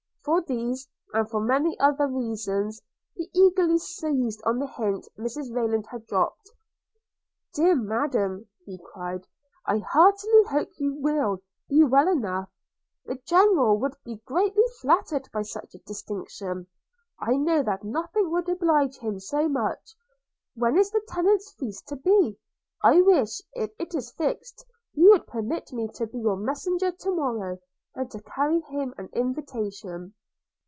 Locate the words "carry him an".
28.21-29.09